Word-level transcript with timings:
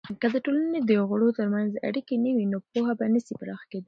که 0.21 0.27
د 0.33 0.35
ټولني 0.45 0.79
دغړو 0.89 1.29
ترمنځ 1.39 1.71
اړیکې 1.87 2.15
نه 2.25 2.31
وي، 2.35 2.45
نو 2.51 2.57
پوهه 2.71 2.93
به 2.99 3.05
نسي 3.13 3.33
پراخه 3.39 3.65
کیدلی. 3.71 3.79